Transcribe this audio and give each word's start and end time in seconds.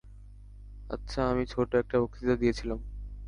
আচ্ছা, 0.89 1.19
আমি 1.31 1.43
ছোট 1.45 1.69
একটা 1.75 1.95
বক্তৃতা 2.01 2.35
দিয়েছিলাম। 2.35 2.79